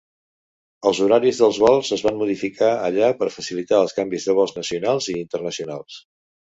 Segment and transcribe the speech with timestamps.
[0.91, 5.15] Els horaris dels vols es van modificar allà per facilitar els canvis de vols nacionals
[5.17, 6.05] i internacionals.